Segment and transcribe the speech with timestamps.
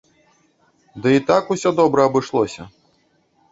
[1.03, 2.61] Ды і так усё добра абышлося.